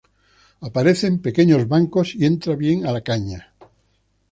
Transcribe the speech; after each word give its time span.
Aparece 0.61 1.05
en 1.05 1.21
pequeños 1.21 1.67
bancos 1.67 2.15
y 2.15 2.25
entra 2.25 2.55
bien 2.55 2.87
a 2.87 2.91
la 2.91 3.01
caña. 3.01 3.53